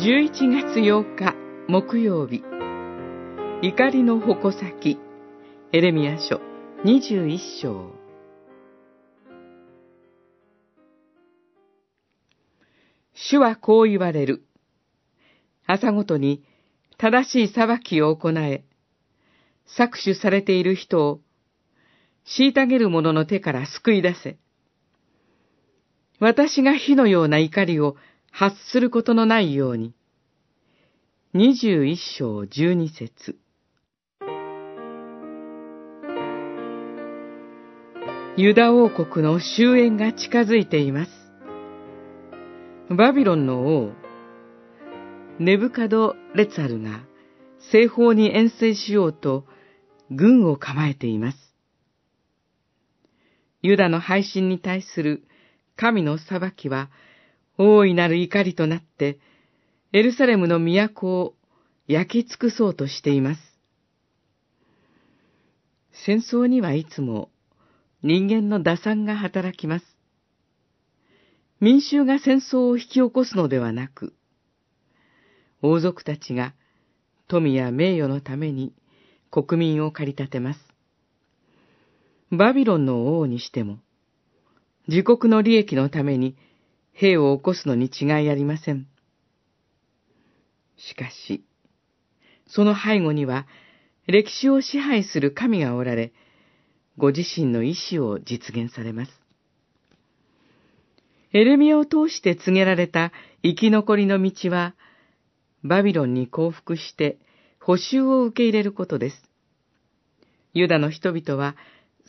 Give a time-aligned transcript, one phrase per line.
[0.00, 1.34] 11月8日
[1.66, 2.44] 木曜日
[3.62, 4.96] 怒りの矛先
[5.72, 6.40] エレミア書
[6.84, 7.90] 21章
[13.12, 14.44] 主はこう言われる。
[15.66, 16.44] 朝ごとに
[16.96, 18.62] 正しい裁きを行え、
[19.76, 21.20] 搾取されている人を、
[22.24, 24.38] 虐げる者の手から救い出せ。
[26.20, 27.96] 私が火のような怒りを
[28.38, 29.94] 発することのないように。
[31.34, 33.36] 二十一章十二節
[38.36, 41.10] ユダ王国の終焉が近づいています。
[42.94, 43.92] バビロンの王、
[45.40, 47.00] ネブカド・レツァルが
[47.72, 49.46] 西方に遠征しようと
[50.12, 51.38] 軍を構えています。
[53.62, 55.24] ユダの配信に対する
[55.74, 56.88] 神の裁きは
[57.58, 59.18] 大いなる怒りとなって、
[59.92, 61.34] エルサレムの都を
[61.88, 63.40] 焼き尽くそうとしています。
[66.06, 67.30] 戦争にはいつも
[68.02, 69.84] 人間の打算が働きます。
[71.60, 74.14] 民衆が戦争を引き起こすのではなく、
[75.60, 76.54] 王族たちが
[77.26, 78.72] 富や名誉のために
[79.32, 80.60] 国民を駆り立てます。
[82.30, 83.78] バビロンの王にしても、
[84.86, 86.36] 自国の利益のために
[87.00, 88.88] 兵を起こすのに違いありません。
[90.76, 91.44] しかし、
[92.48, 93.46] その背後には
[94.08, 96.12] 歴史を支配する神がおられ、
[96.96, 99.12] ご自身の意志を実現されます。
[101.32, 103.12] エルミアを通して告げられた
[103.44, 104.74] 生き残りの道は、
[105.62, 107.18] バビロンに降伏して
[107.60, 109.22] 補修を受け入れることです。
[110.52, 111.54] ユダの人々は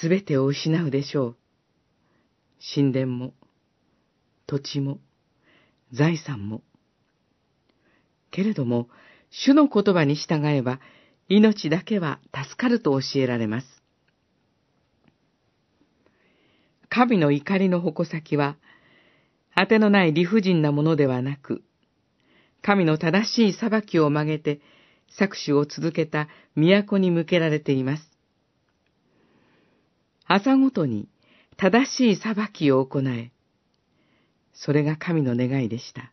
[0.00, 1.36] すべてを失うでしょう。
[2.74, 3.34] 神殿も、
[4.50, 4.98] 土地も、
[5.92, 6.62] 財産も。
[8.32, 8.88] けれども、
[9.30, 10.80] 主の言葉に従えば、
[11.28, 13.66] 命だけは助かると教えられます。
[16.88, 18.56] 神の怒りの矛先は、
[19.54, 21.62] 果てのない理不尽なものではなく、
[22.60, 24.60] 神の正しい裁きを曲げて、
[25.16, 28.10] 搾取を続けた都に向けられています。
[30.26, 31.08] 朝ごとに
[31.56, 33.30] 正しい裁きを行え、
[34.62, 36.12] それが神の願いでした。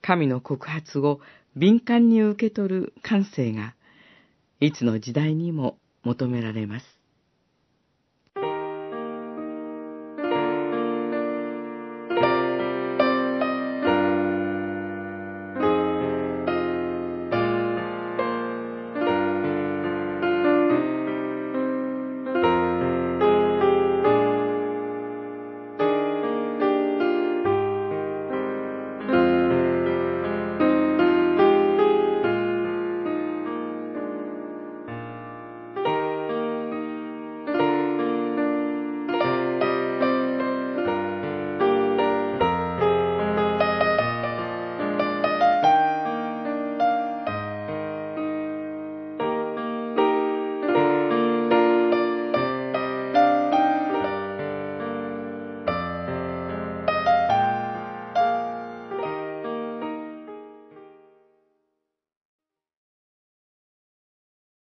[0.00, 1.20] 神の告発を
[1.56, 3.74] 敏感に受け取る感性が、
[4.60, 7.01] いつの時代にも求められます。